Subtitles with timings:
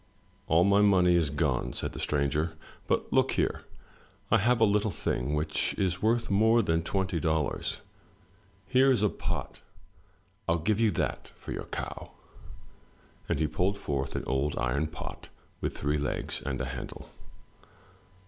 [0.47, 2.53] "All my money is gone," said the stranger,
[2.87, 3.61] but look here—
[4.31, 7.81] I have a little thing which is worth more than twenty dollars.
[8.65, 9.61] Here is a pot.
[10.47, 12.13] FU give you that for your cow."—
[13.29, 15.29] ^And he pulled forth an old iron pot
[15.59, 17.11] with three legs and a handle.